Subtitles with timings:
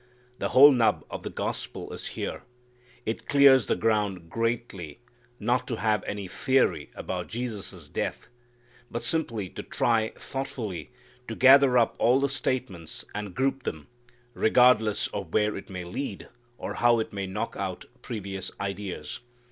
[0.39, 2.41] The whole nub of the gospel is here.
[3.05, 4.99] It clears the ground greatly
[5.39, 8.27] not to have any theory about Jesus' death,
[8.89, 10.89] but simply to try thoughtfully
[11.27, 13.89] to gather up all the statements and group them,
[14.33, 19.19] regardless of where it may lead, or how it may knock out previous ideas.